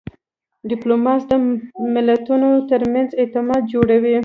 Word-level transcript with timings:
ډیپلوماسي 0.69 1.25
د 1.31 1.33
ملتونو 1.93 2.49
ترمنځ 2.69 3.09
اعتماد 3.21 3.61
جوړوي. 3.73 4.15